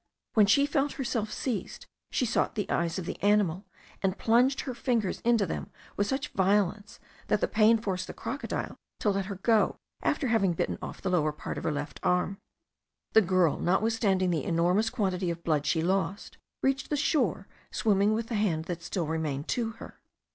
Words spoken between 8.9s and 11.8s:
to let her go, after having bitten off the lower part of her